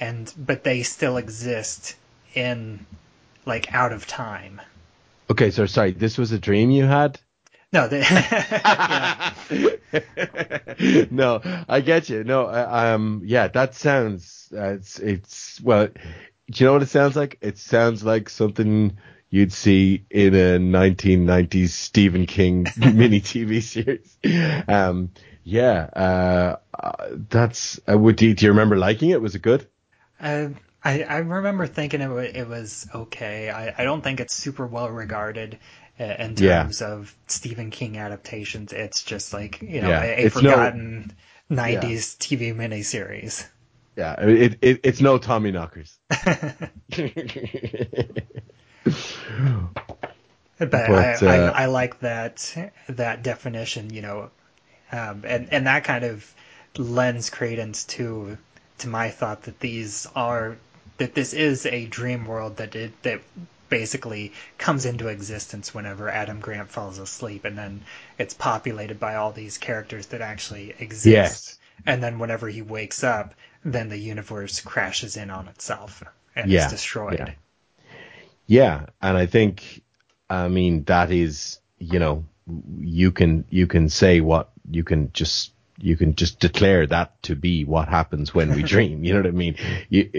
[0.01, 1.97] and but they still exist
[2.35, 2.87] in
[3.47, 4.61] like out of time.
[5.31, 5.51] okay.
[5.51, 7.21] So sorry, this was a dream you had.
[7.73, 8.03] No, they,
[11.11, 12.25] no, I get you.
[12.25, 14.53] No, I- um, yeah, that sounds.
[14.57, 15.89] Uh, it's it's well.
[15.89, 17.39] Do you know what it sounds like?
[17.41, 18.99] It sounds like something
[19.35, 24.17] you'd see in a 1990s Stephen King mini TV series.
[24.69, 25.11] Um,
[25.43, 26.57] yeah, uh,
[27.31, 27.81] that's.
[27.91, 29.21] Uh, would do, do you remember liking it?
[29.21, 29.69] Was it good?
[30.21, 30.49] Uh,
[30.83, 33.49] I, I remember thinking it, wa it was okay.
[33.51, 35.59] I, I don't think it's super well regarded
[36.01, 36.37] uh, in Yeah.
[36.37, 38.73] terms of Stephen King adaptations.
[38.73, 41.13] It's just like, you know, Yeah, a, a it's no- forgotten
[41.49, 43.47] 90s TV miniseries.
[43.97, 45.99] Yeah, it, it it's no Tommy Knockers.
[50.59, 52.55] But, But, I, uh, I, I like that
[52.89, 54.31] that definition, you know,
[54.93, 56.35] um, and and that kind of
[56.77, 58.39] lends credence to
[58.79, 60.57] to my thought that these are
[60.99, 63.21] that this is a dream world that it that
[63.69, 67.83] basically comes into existence whenever Adam Grant falls asleep, and then
[68.19, 71.05] it's populated by all these characters that actually exist.
[71.07, 71.59] Yes.
[71.87, 76.03] And then whenever he wakes up, then the universe crashes in on itself
[76.37, 77.19] and Yeah, is destroyed.
[77.19, 77.35] yeah.
[78.47, 79.83] Yeah, and I think,
[80.29, 82.25] I mean, that is, you know,
[82.79, 87.35] you can you can say what you can just you can just declare that to
[87.35, 89.05] be what happens when we dream.
[89.05, 89.57] You know what I mean?
[89.89, 90.11] You,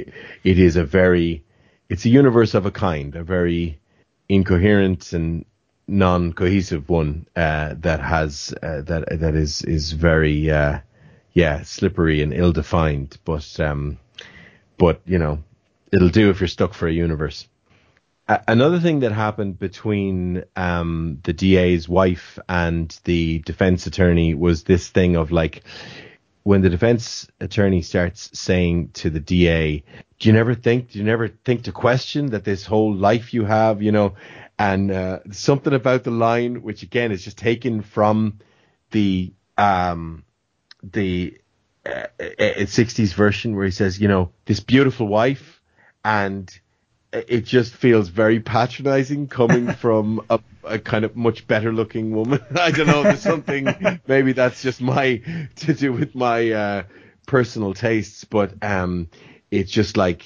[0.44, 1.44] it is a very,
[1.90, 3.80] it's a universe of a kind, a very
[4.28, 5.46] incoherent and
[5.88, 10.80] non-cohesive one uh, that has uh, that that is is very uh,
[11.34, 14.00] yeah slippery and ill-defined, but um,
[14.78, 15.44] but you know
[15.94, 17.48] it'll do if you're stuck for a universe.
[18.28, 24.90] Another thing that happened between um, the DA's wife and the defense attorney was this
[24.90, 25.64] thing of like
[26.42, 29.84] when the defense attorney starts saying to the DA,
[30.18, 30.92] "Do you never think?
[30.92, 34.16] Do you never think to question that this whole life you have, you know?"
[34.58, 38.40] And uh, something about the line, which again is just taken from
[38.90, 40.24] the um,
[40.82, 41.38] the
[41.86, 45.62] uh, 60s version, where he says, "You know, this beautiful wife,"
[46.04, 46.50] and
[47.28, 52.40] it just feels very patronizing coming from a, a, kind of much better looking woman.
[52.56, 53.04] I don't know.
[53.04, 53.68] There's something,
[54.08, 55.22] maybe that's just my,
[55.58, 56.84] to do with my, uh,
[57.28, 59.10] personal tastes, but, um,
[59.52, 60.26] it's just like,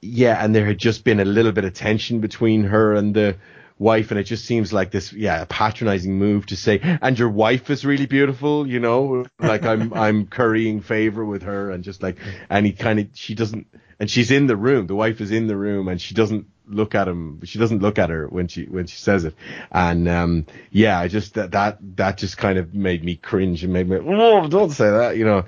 [0.00, 3.36] yeah, and there had just been a little bit of tension between her and the
[3.78, 7.28] wife, and it just seems like this, yeah, a patronizing move to say, and your
[7.28, 12.02] wife is really beautiful, you know, like I'm, I'm currying favor with her, and just
[12.02, 12.18] like,
[12.50, 13.66] and he kind of, she doesn't,
[14.00, 14.86] and she's in the room.
[14.86, 17.40] The wife is in the room, and she doesn't look at him.
[17.44, 19.34] She doesn't look at her when she when she says it.
[19.70, 23.72] And um, yeah, I just that that that just kind of made me cringe and
[23.72, 25.42] made me oh don't say that, you know,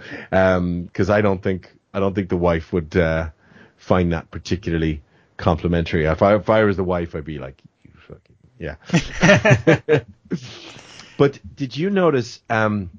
[0.87, 3.31] because um, I don't think I don't think the wife would uh,
[3.77, 5.03] find that particularly
[5.37, 6.07] complimentary.
[6.07, 10.01] If I if I was the wife, I'd be like, you fucking yeah.
[11.19, 12.91] but did you notice um,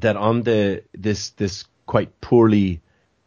[0.00, 2.80] that on the this this quite poorly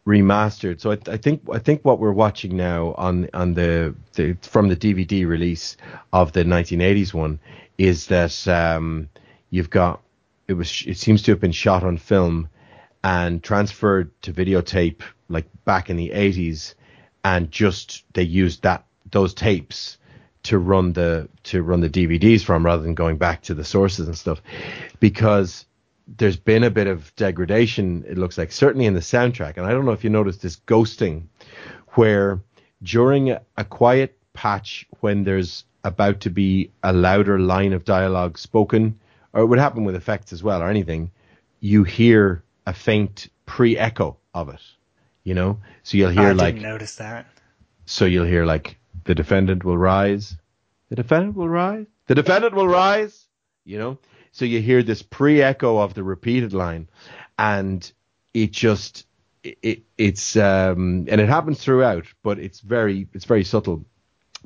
[0.08, 0.80] remastered.
[0.80, 4.68] So I, I, think I think what we're watching now on on the, the from
[4.68, 5.76] the DVD release
[6.12, 7.38] of the 1980s one
[7.76, 9.10] is that um,
[9.50, 10.00] you've got
[10.48, 12.48] it was it seems to have been shot on film
[13.04, 16.74] and transferred to videotape like back in the 80s
[17.22, 19.98] and just they used that those tapes
[20.44, 24.06] to run the to run the DVDs from rather than going back to the sources
[24.06, 24.40] and stuff
[25.00, 25.66] because
[26.16, 29.56] there's been a bit of degradation, it looks like, certainly in the soundtrack.
[29.56, 31.24] And I don't know if you noticed this ghosting,
[31.90, 32.40] where
[32.82, 38.38] during a, a quiet patch, when there's about to be a louder line of dialogue
[38.38, 38.98] spoken,
[39.32, 41.10] or it would happen with effects as well, or anything,
[41.60, 44.62] you hear a faint pre echo of it.
[45.24, 45.60] You know?
[45.82, 46.54] So you'll hear I like.
[46.54, 47.26] didn't notice that.
[47.84, 50.36] So you'll hear like, the defendant will rise.
[50.88, 51.86] The defendant will rise.
[52.06, 53.26] The defendant will rise.
[53.64, 53.98] You know?
[54.32, 56.88] So you hear this pre-echo of the repeated line,
[57.38, 57.90] and
[58.34, 59.06] it just
[59.42, 63.84] it, it's um, and it happens throughout, but it's very it's very subtle.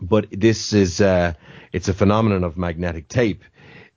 [0.00, 1.34] But this is uh,
[1.72, 3.44] it's a phenomenon of magnetic tape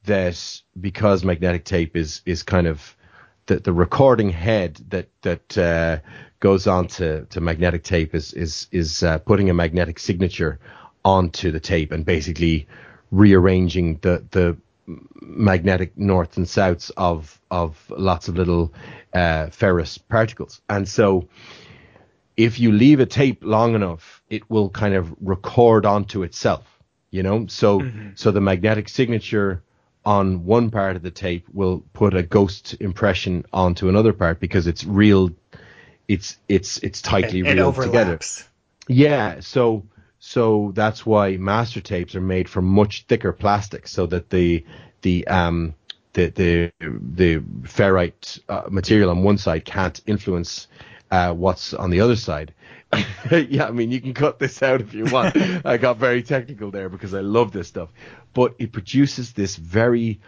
[0.06, 2.96] that because magnetic tape is is kind of
[3.48, 6.00] the, the recording head that that uh,
[6.40, 10.60] goes on to, to magnetic tape is is is uh, putting a magnetic signature
[11.04, 12.68] onto the tape and basically
[13.12, 14.58] rearranging the the
[14.88, 18.74] magnetic norths and souths of of lots of little
[19.14, 20.62] uh, ferrous particles.
[20.70, 21.28] And so,
[22.38, 26.66] if you leave a tape long enough, it will kind of record onto itself.
[27.12, 28.10] You know, so mm-hmm.
[28.16, 29.64] so the magnetic signature
[30.06, 34.68] on one part of the tape will put a ghost impression onto another part because
[34.68, 35.32] it's real.
[36.08, 38.20] It's it's it's tightly it, it reeled together.
[38.88, 39.40] Yeah.
[39.40, 39.86] So
[40.28, 44.66] so that's why master tapes are made from much thicker plastic, so that the
[45.04, 45.76] the um
[46.14, 50.68] the the the ferrite uh, material on one side can't influence
[51.12, 52.56] uh, what's on the other side.
[53.32, 55.38] yeah, I mean you can cut this out if you want.
[55.64, 57.90] I got very technical there because I love this stuff,
[58.34, 60.20] but it produces this very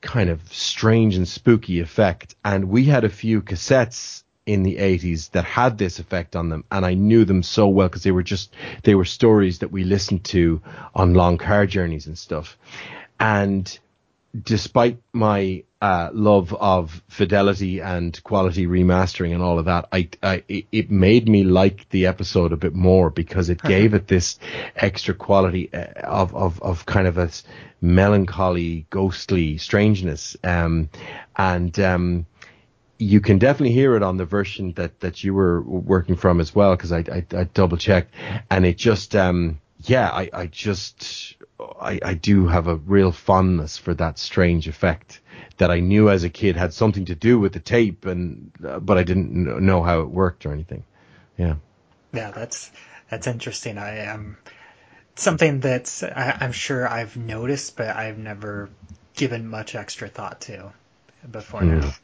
[0.00, 2.34] kind of strange and spooky effect.
[2.44, 6.64] And we had a few cassettes in the 80s that had this effect on them.
[6.72, 9.84] And I knew them so well because they were just they were stories that we
[9.84, 10.60] listened to
[10.92, 12.58] on long car journeys and stuff.
[13.20, 13.78] And
[14.42, 20.42] despite my uh, love of fidelity and quality remastering and all of that, I, I,
[20.48, 24.38] it made me like the episode a bit more because it gave it this
[24.74, 27.30] extra quality uh, of, of, of kind of a
[27.80, 30.36] melancholy, ghostly strangeness.
[30.42, 30.90] Um,
[31.36, 32.26] and, um,
[33.00, 36.54] you can definitely hear it on the version that, that you were working from as
[36.54, 38.14] well, because I, I, I, double checked,
[38.50, 41.36] and it just, um, yeah, I, I just,
[41.80, 45.20] I, I do have a real fondness for that strange effect
[45.56, 48.78] that I knew as a kid had something to do with the tape, and uh,
[48.80, 50.84] but I didn't know how it worked or anything.
[51.38, 51.54] Yeah.
[52.12, 52.70] Yeah, that's
[53.10, 53.78] that's interesting.
[53.78, 54.36] I am um,
[55.14, 58.68] something that's I, I'm sure I've noticed, but I've never
[59.14, 60.72] given much extra thought to
[61.30, 61.80] before mm.
[61.80, 61.94] now.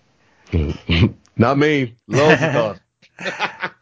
[1.36, 1.96] Not me.
[2.06, 2.80] Loads of thought.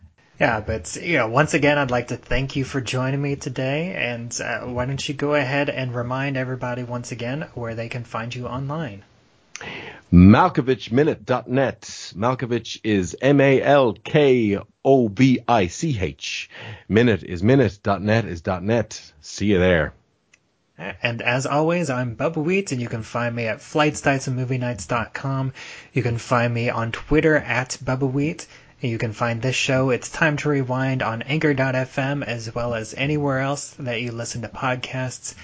[0.40, 3.94] yeah, but you know, once again, I'd like to thank you for joining me today.
[3.94, 8.04] And uh, why don't you go ahead and remind everybody once again where they can
[8.04, 9.04] find you online?
[10.12, 11.80] MalkovichMinute.net.
[12.16, 16.50] Malkovich is M A L K O V I C H.
[16.88, 19.12] Minute is minute.net is dot .net.
[19.20, 19.94] See you there.
[20.76, 25.52] And as always, I'm Bubba Wheat, and you can find me at flightstightsandmovienights.com.
[25.92, 28.48] You can find me on Twitter at Bubba Wheat.
[28.80, 33.38] You can find this show, It's Time to Rewind, on Anchor.fm as well as anywhere
[33.38, 35.36] else that you listen to podcasts.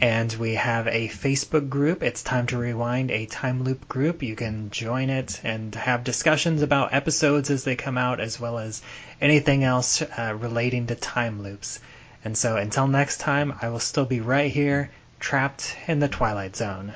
[0.00, 4.22] And we have a Facebook group, It's Time to Rewind, a time loop group.
[4.22, 8.58] You can join it and have discussions about episodes as they come out, as well
[8.58, 8.80] as
[9.20, 11.80] anything else uh, relating to time loops.
[12.24, 16.54] And so until next time, I will still be right here, trapped in the Twilight
[16.56, 16.92] Zone.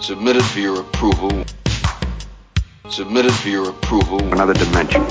[0.00, 1.44] Submitted for your approval.
[2.90, 4.20] Submitted for your approval.
[4.32, 5.06] Another dimension.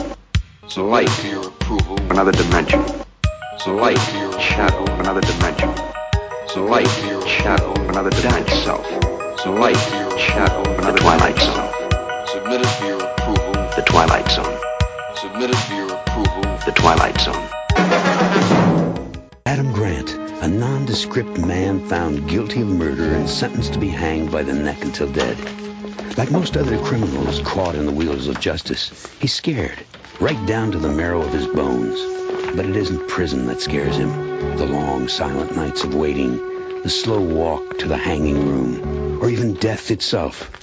[0.67, 1.09] Submitted light.
[1.09, 1.99] for your approval.
[2.11, 2.83] Another dimension.
[3.57, 3.99] Submitted Light.
[3.99, 4.83] for your Shadow.
[4.99, 5.73] Another dimension.
[6.47, 6.87] Submitted Light.
[6.87, 7.73] for your Shadow.
[7.87, 8.57] Another dimension.
[8.63, 8.85] Self.
[9.39, 9.77] Submitted Light.
[9.77, 10.63] for your Shadow.
[10.73, 12.27] Another Twilight Zone.
[12.27, 13.53] Submitted for your approval.
[13.75, 14.59] The Twilight Zone.
[15.15, 16.00] Submitted for your approval.
[16.63, 17.49] The Twilight Zone.
[19.47, 24.43] Adam Grant, a nondescript man found guilty of murder and sentenced to be hanged by
[24.43, 25.39] the neck until dead.
[26.19, 29.83] Like most other criminals caught in the wheels of justice, he's scared,
[30.19, 31.99] right down to the marrow of his bones.
[32.55, 34.11] But it isn't prison that scares him.
[34.57, 36.37] The long, silent nights of waiting,
[36.83, 40.61] the slow walk to the hanging room, or even death itself.